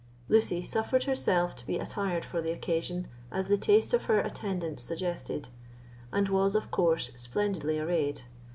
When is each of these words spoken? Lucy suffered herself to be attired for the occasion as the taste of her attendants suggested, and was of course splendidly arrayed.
Lucy 0.29 0.63
suffered 0.63 1.03
herself 1.03 1.55
to 1.55 1.63
be 1.67 1.77
attired 1.77 2.25
for 2.25 2.41
the 2.41 2.49
occasion 2.51 3.07
as 3.31 3.49
the 3.49 3.55
taste 3.55 3.93
of 3.93 4.05
her 4.05 4.19
attendants 4.19 4.81
suggested, 4.81 5.49
and 6.11 6.27
was 6.27 6.55
of 6.55 6.71
course 6.71 7.11
splendidly 7.13 7.77
arrayed. 7.77 8.23